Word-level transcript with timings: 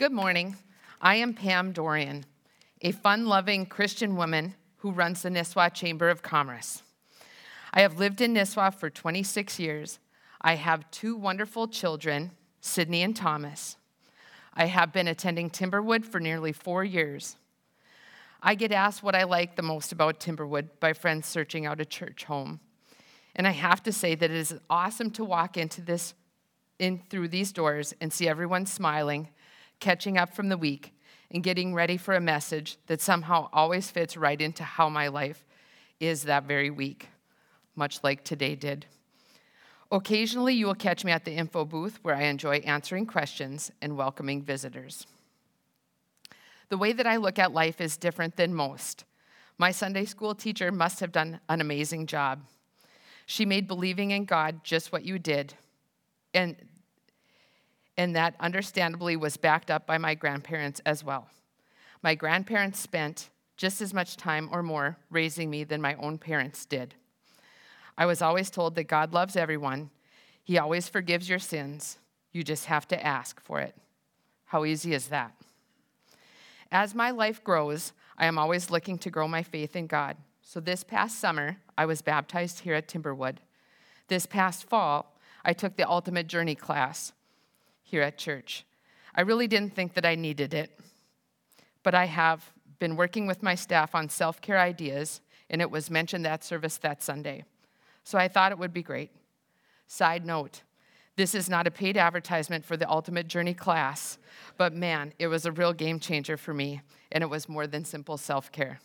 Good 0.00 0.12
morning. 0.12 0.56
I 1.02 1.16
am 1.16 1.34
Pam 1.34 1.74
Dorion, 1.74 2.24
a 2.80 2.90
fun 2.90 3.26
loving 3.26 3.66
Christian 3.66 4.16
woman 4.16 4.54
who 4.78 4.92
runs 4.92 5.20
the 5.20 5.28
Nisswa 5.28 5.74
Chamber 5.74 6.08
of 6.08 6.22
Commerce. 6.22 6.82
I 7.74 7.82
have 7.82 7.98
lived 7.98 8.22
in 8.22 8.32
Nisswa 8.32 8.72
for 8.72 8.88
26 8.88 9.58
years. 9.58 9.98
I 10.40 10.54
have 10.54 10.90
two 10.90 11.16
wonderful 11.16 11.68
children, 11.68 12.30
Sydney 12.62 13.02
and 13.02 13.14
Thomas. 13.14 13.76
I 14.54 14.64
have 14.68 14.90
been 14.90 15.06
attending 15.06 15.50
Timberwood 15.50 16.06
for 16.06 16.18
nearly 16.18 16.52
four 16.54 16.82
years. 16.82 17.36
I 18.42 18.54
get 18.54 18.72
asked 18.72 19.02
what 19.02 19.14
I 19.14 19.24
like 19.24 19.54
the 19.54 19.62
most 19.62 19.92
about 19.92 20.18
Timberwood 20.18 20.70
by 20.80 20.94
friends 20.94 21.26
searching 21.26 21.66
out 21.66 21.78
a 21.78 21.84
church 21.84 22.24
home. 22.24 22.60
And 23.36 23.46
I 23.46 23.50
have 23.50 23.82
to 23.82 23.92
say 23.92 24.14
that 24.14 24.30
it 24.30 24.34
is 24.34 24.54
awesome 24.70 25.10
to 25.10 25.24
walk 25.26 25.58
into 25.58 25.82
this 25.82 26.14
in 26.78 27.02
through 27.10 27.28
these 27.28 27.52
doors 27.52 27.92
and 28.00 28.10
see 28.10 28.26
everyone 28.26 28.64
smiling 28.64 29.28
catching 29.80 30.16
up 30.16 30.34
from 30.34 30.48
the 30.48 30.58
week, 30.58 30.94
and 31.30 31.42
getting 31.42 31.74
ready 31.74 31.96
for 31.96 32.14
a 32.14 32.20
message 32.20 32.76
that 32.86 33.00
somehow 33.00 33.48
always 33.52 33.90
fits 33.90 34.16
right 34.16 34.40
into 34.40 34.62
how 34.62 34.88
my 34.88 35.08
life 35.08 35.44
is 36.00 36.24
that 36.24 36.44
very 36.44 36.70
week, 36.70 37.08
much 37.76 38.02
like 38.02 38.24
today 38.24 38.54
did. 38.54 38.86
Occasionally, 39.92 40.54
you 40.54 40.66
will 40.66 40.74
catch 40.74 41.04
me 41.04 41.12
at 41.12 41.24
the 41.24 41.32
info 41.32 41.64
booth 41.64 41.98
where 42.02 42.14
I 42.14 42.22
enjoy 42.24 42.58
answering 42.58 43.06
questions 43.06 43.70
and 43.82 43.96
welcoming 43.96 44.42
visitors. 44.42 45.06
The 46.68 46.78
way 46.78 46.92
that 46.92 47.06
I 47.06 47.16
look 47.16 47.38
at 47.38 47.52
life 47.52 47.80
is 47.80 47.96
different 47.96 48.36
than 48.36 48.54
most. 48.54 49.04
My 49.58 49.72
Sunday 49.72 50.04
school 50.04 50.34
teacher 50.34 50.70
must 50.70 51.00
have 51.00 51.12
done 51.12 51.40
an 51.48 51.60
amazing 51.60 52.06
job. 52.06 52.40
She 53.26 53.44
made 53.44 53.66
believing 53.66 54.12
in 54.12 54.24
God 54.24 54.64
just 54.64 54.92
what 54.92 55.04
you 55.04 55.18
did. 55.18 55.54
And 56.32 56.56
and 58.00 58.16
that 58.16 58.34
understandably 58.40 59.14
was 59.14 59.36
backed 59.36 59.70
up 59.70 59.86
by 59.86 59.98
my 59.98 60.14
grandparents 60.14 60.80
as 60.86 61.04
well. 61.04 61.28
My 62.02 62.14
grandparents 62.14 62.78
spent 62.78 63.28
just 63.58 63.82
as 63.82 63.92
much 63.92 64.16
time 64.16 64.48
or 64.50 64.62
more 64.62 64.96
raising 65.10 65.50
me 65.50 65.64
than 65.64 65.82
my 65.82 65.94
own 65.96 66.16
parents 66.16 66.64
did. 66.64 66.94
I 67.98 68.06
was 68.06 68.22
always 68.22 68.48
told 68.48 68.74
that 68.76 68.84
God 68.84 69.12
loves 69.12 69.36
everyone, 69.36 69.90
He 70.42 70.56
always 70.56 70.88
forgives 70.88 71.28
your 71.28 71.38
sins. 71.38 71.98
You 72.32 72.42
just 72.42 72.64
have 72.66 72.88
to 72.88 73.06
ask 73.06 73.38
for 73.38 73.60
it. 73.60 73.74
How 74.46 74.64
easy 74.64 74.94
is 74.94 75.08
that? 75.08 75.34
As 76.72 76.94
my 76.94 77.10
life 77.10 77.44
grows, 77.44 77.92
I 78.16 78.24
am 78.24 78.38
always 78.38 78.70
looking 78.70 78.96
to 78.96 79.10
grow 79.10 79.28
my 79.28 79.42
faith 79.42 79.76
in 79.76 79.86
God. 79.86 80.16
So 80.40 80.58
this 80.58 80.84
past 80.84 81.18
summer, 81.18 81.58
I 81.76 81.84
was 81.84 82.00
baptized 82.00 82.60
here 82.60 82.74
at 82.74 82.88
Timberwood. 82.88 83.36
This 84.08 84.24
past 84.24 84.70
fall, 84.70 85.18
I 85.44 85.52
took 85.52 85.76
the 85.76 85.86
Ultimate 85.86 86.28
Journey 86.28 86.54
class 86.54 87.12
here 87.90 88.02
at 88.02 88.16
church. 88.16 88.64
I 89.14 89.22
really 89.22 89.48
didn't 89.48 89.74
think 89.74 89.94
that 89.94 90.06
I 90.06 90.14
needed 90.14 90.54
it, 90.54 90.78
but 91.82 91.94
I 91.94 92.06
have 92.06 92.52
been 92.78 92.96
working 92.96 93.26
with 93.26 93.42
my 93.42 93.54
staff 93.54 93.94
on 93.94 94.08
self 94.08 94.40
care 94.40 94.58
ideas, 94.58 95.20
and 95.50 95.60
it 95.60 95.70
was 95.70 95.90
mentioned 95.90 96.24
that 96.24 96.44
service 96.44 96.78
that 96.78 97.02
Sunday. 97.02 97.44
So 98.04 98.18
I 98.18 98.28
thought 98.28 98.52
it 98.52 98.58
would 98.58 98.72
be 98.72 98.82
great. 98.82 99.10
Side 99.86 100.24
note, 100.24 100.62
this 101.16 101.34
is 101.34 101.50
not 101.50 101.66
a 101.66 101.70
paid 101.70 101.96
advertisement 101.96 102.64
for 102.64 102.76
the 102.76 102.88
Ultimate 102.88 103.28
Journey 103.28 103.54
class, 103.54 104.18
but 104.56 104.72
man, 104.72 105.12
it 105.18 105.26
was 105.26 105.44
a 105.44 105.52
real 105.52 105.72
game 105.72 105.98
changer 105.98 106.36
for 106.36 106.54
me, 106.54 106.80
and 107.12 107.22
it 107.22 107.28
was 107.28 107.48
more 107.48 107.66
than 107.66 107.84
simple 107.84 108.16
self 108.16 108.52
care. 108.52 108.80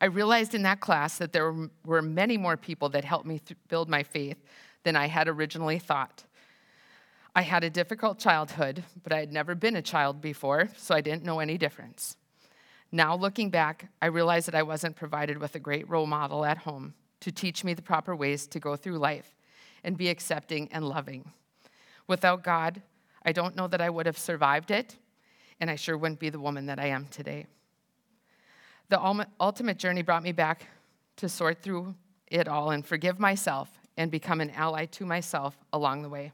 I 0.00 0.06
realized 0.06 0.54
in 0.54 0.62
that 0.62 0.80
class 0.80 1.18
that 1.18 1.32
there 1.32 1.54
were 1.84 2.02
many 2.02 2.36
more 2.36 2.56
people 2.56 2.88
that 2.90 3.04
helped 3.04 3.26
me 3.26 3.40
build 3.68 3.88
my 3.88 4.02
faith 4.02 4.38
than 4.82 4.96
I 4.96 5.06
had 5.06 5.28
originally 5.28 5.78
thought. 5.78 6.24
I 7.38 7.42
had 7.42 7.62
a 7.62 7.70
difficult 7.70 8.18
childhood, 8.18 8.82
but 9.04 9.12
I 9.12 9.20
had 9.20 9.32
never 9.32 9.54
been 9.54 9.76
a 9.76 9.80
child 9.80 10.20
before, 10.20 10.70
so 10.76 10.92
I 10.92 11.00
didn't 11.00 11.22
know 11.22 11.38
any 11.38 11.56
difference. 11.56 12.16
Now, 12.90 13.14
looking 13.14 13.48
back, 13.48 13.92
I 14.02 14.06
realize 14.06 14.46
that 14.46 14.56
I 14.56 14.64
wasn't 14.64 14.96
provided 14.96 15.38
with 15.38 15.54
a 15.54 15.60
great 15.60 15.88
role 15.88 16.08
model 16.08 16.44
at 16.44 16.58
home 16.58 16.94
to 17.20 17.30
teach 17.30 17.62
me 17.62 17.74
the 17.74 17.80
proper 17.80 18.16
ways 18.16 18.48
to 18.48 18.58
go 18.58 18.74
through 18.74 18.98
life 18.98 19.36
and 19.84 19.96
be 19.96 20.08
accepting 20.08 20.68
and 20.72 20.88
loving. 20.88 21.30
Without 22.08 22.42
God, 22.42 22.82
I 23.24 23.30
don't 23.30 23.54
know 23.54 23.68
that 23.68 23.80
I 23.80 23.88
would 23.88 24.06
have 24.06 24.18
survived 24.18 24.72
it, 24.72 24.96
and 25.60 25.70
I 25.70 25.76
sure 25.76 25.96
wouldn't 25.96 26.18
be 26.18 26.30
the 26.30 26.40
woman 26.40 26.66
that 26.66 26.80
I 26.80 26.86
am 26.86 27.06
today. 27.06 27.46
The 28.88 29.28
ultimate 29.38 29.78
journey 29.78 30.02
brought 30.02 30.24
me 30.24 30.32
back 30.32 30.66
to 31.18 31.28
sort 31.28 31.62
through 31.62 31.94
it 32.26 32.48
all 32.48 32.72
and 32.72 32.84
forgive 32.84 33.20
myself 33.20 33.78
and 33.96 34.10
become 34.10 34.40
an 34.40 34.50
ally 34.50 34.86
to 34.86 35.06
myself 35.06 35.56
along 35.72 36.02
the 36.02 36.08
way. 36.08 36.32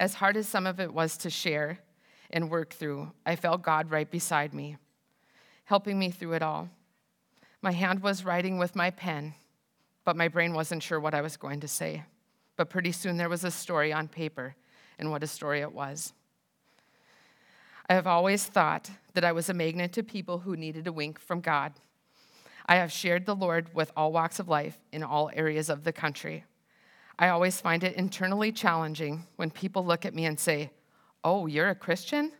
As 0.00 0.14
hard 0.14 0.36
as 0.36 0.46
some 0.46 0.66
of 0.66 0.78
it 0.78 0.92
was 0.94 1.16
to 1.18 1.30
share 1.30 1.80
and 2.30 2.50
work 2.50 2.72
through, 2.72 3.10
I 3.26 3.36
felt 3.36 3.62
God 3.62 3.90
right 3.90 4.08
beside 4.08 4.54
me, 4.54 4.76
helping 5.64 5.98
me 5.98 6.10
through 6.10 6.34
it 6.34 6.42
all. 6.42 6.68
My 7.62 7.72
hand 7.72 8.02
was 8.02 8.24
writing 8.24 8.58
with 8.58 8.76
my 8.76 8.90
pen, 8.90 9.34
but 10.04 10.16
my 10.16 10.28
brain 10.28 10.54
wasn't 10.54 10.82
sure 10.82 11.00
what 11.00 11.14
I 11.14 11.20
was 11.20 11.36
going 11.36 11.60
to 11.60 11.68
say. 11.68 12.04
But 12.56 12.70
pretty 12.70 12.92
soon 12.92 13.16
there 13.16 13.28
was 13.28 13.44
a 13.44 13.50
story 13.50 13.92
on 13.92 14.06
paper, 14.08 14.54
and 14.98 15.10
what 15.10 15.24
a 15.24 15.26
story 15.26 15.60
it 15.60 15.72
was. 15.72 16.12
I 17.88 17.94
have 17.94 18.06
always 18.06 18.44
thought 18.44 18.90
that 19.14 19.24
I 19.24 19.32
was 19.32 19.48
a 19.48 19.54
magnet 19.54 19.92
to 19.94 20.02
people 20.02 20.40
who 20.40 20.56
needed 20.56 20.86
a 20.86 20.92
wink 20.92 21.18
from 21.18 21.40
God. 21.40 21.72
I 22.66 22.76
have 22.76 22.92
shared 22.92 23.24
the 23.24 23.34
Lord 23.34 23.74
with 23.74 23.90
all 23.96 24.12
walks 24.12 24.38
of 24.38 24.48
life 24.48 24.78
in 24.92 25.02
all 25.02 25.30
areas 25.32 25.70
of 25.70 25.84
the 25.84 25.92
country. 25.92 26.44
I 27.18 27.28
always 27.28 27.60
find 27.60 27.82
it 27.82 27.96
internally 27.96 28.52
challenging 28.52 29.26
when 29.36 29.50
people 29.50 29.84
look 29.84 30.06
at 30.06 30.14
me 30.14 30.26
and 30.26 30.38
say, 30.38 30.70
Oh, 31.24 31.46
you're 31.46 31.70
a 31.70 31.74
Christian? 31.74 32.32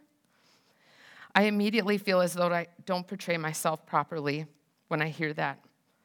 I 1.34 1.42
immediately 1.42 1.98
feel 1.98 2.20
as 2.20 2.34
though 2.34 2.52
I 2.52 2.68
don't 2.86 3.06
portray 3.06 3.36
myself 3.36 3.84
properly 3.86 4.46
when 4.86 5.02
I 5.02 5.08
hear 5.08 5.32
that. 5.34 5.58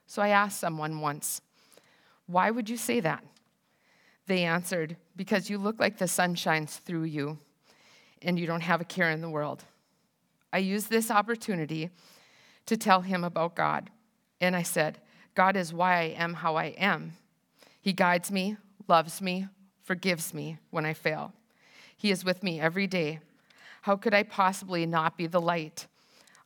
So 0.06 0.22
I 0.22 0.28
asked 0.28 0.58
someone 0.58 1.00
once, 1.00 1.40
Why 2.26 2.50
would 2.50 2.68
you 2.68 2.76
say 2.76 3.00
that? 3.00 3.24
They 4.26 4.44
answered, 4.44 4.96
Because 5.16 5.48
you 5.48 5.58
look 5.58 5.78
like 5.78 5.98
the 5.98 6.08
sun 6.08 6.34
shines 6.34 6.76
through 6.76 7.04
you 7.04 7.38
and 8.22 8.38
you 8.38 8.46
don't 8.46 8.62
have 8.62 8.80
a 8.80 8.84
care 8.84 9.10
in 9.10 9.20
the 9.20 9.30
world. 9.30 9.64
I 10.52 10.58
used 10.58 10.88
this 10.88 11.10
opportunity 11.10 11.90
to 12.66 12.76
tell 12.76 13.02
him 13.02 13.24
about 13.24 13.54
God. 13.54 13.90
And 14.40 14.56
I 14.56 14.62
said, 14.62 14.98
God 15.34 15.56
is 15.56 15.72
why 15.72 15.96
I 15.96 16.02
am 16.16 16.34
how 16.34 16.56
I 16.56 16.66
am. 16.78 17.14
He 17.80 17.92
guides 17.92 18.30
me, 18.30 18.56
loves 18.88 19.20
me, 19.20 19.48
forgives 19.82 20.34
me 20.34 20.58
when 20.70 20.84
I 20.84 20.94
fail. 20.94 21.32
He 21.96 22.10
is 22.10 22.24
with 22.24 22.42
me 22.42 22.60
every 22.60 22.86
day. 22.86 23.20
How 23.82 23.96
could 23.96 24.14
I 24.14 24.22
possibly 24.22 24.86
not 24.86 25.16
be 25.16 25.26
the 25.26 25.40
light 25.40 25.86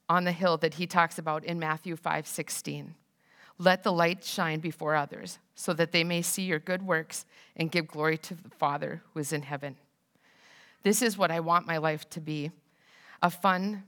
on 0.09 0.25
the 0.25 0.33
hill 0.33 0.57
that 0.59 0.75
he 0.75 0.87
talks 0.87 1.19
about 1.19 1.45
in 1.45 1.59
Matthew 1.59 1.97
5:16? 1.97 2.95
Let 3.59 3.83
the 3.83 3.93
light 3.93 4.25
shine 4.25 4.61
before 4.61 4.95
others, 4.95 5.39
so 5.55 5.73
that 5.75 5.91
they 5.91 6.05
may 6.05 6.23
see 6.23 6.43
your 6.43 6.61
good 6.61 6.83
works 6.83 7.25
and 7.57 7.73
give 7.73 7.89
glory 7.89 8.17
to 8.19 8.35
the 8.35 8.51
Father 8.51 9.03
who 9.13 9.21
is 9.21 9.33
in 9.33 9.43
heaven. 9.43 9.77
This 10.85 11.03
is 11.03 11.19
what 11.19 11.31
I 11.31 11.41
want 11.41 11.67
my 11.67 11.79
life 11.79 12.09
to 12.11 12.21
be 12.21 12.53
a 13.21 13.31
fun, 13.31 13.83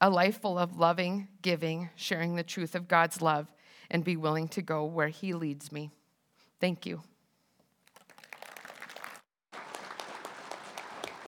a 0.00 0.08
life 0.08 0.40
full 0.40 0.56
of 0.56 0.78
loving, 0.78 1.28
giving, 1.42 1.90
sharing 1.96 2.36
the 2.36 2.44
truth 2.44 2.76
of 2.76 2.86
God's 2.86 3.20
love, 3.20 3.52
and 3.90 4.04
be 4.04 4.16
willing 4.16 4.48
to 4.48 4.62
go 4.62 4.84
where 4.84 5.08
He 5.08 5.34
leads 5.34 5.72
me. 5.72 5.90
Thank 6.60 6.86
you. 6.86 7.02